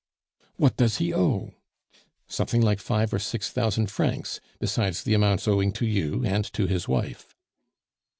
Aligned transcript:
"What 0.55 0.77
does 0.77 0.97
he 0.97 1.13
owe?" 1.13 1.53
"Something 2.27 2.63
like 2.63 2.79
five 2.79 3.13
or 3.13 3.19
six 3.19 3.51
thousand 3.51 3.91
francs, 3.91 4.39
besides 4.57 5.03
the 5.03 5.13
amounts 5.13 5.47
owing 5.47 5.71
to 5.73 5.85
you 5.85 6.25
and 6.25 6.43
to 6.53 6.65
his 6.65 6.87
wife." 6.87 7.35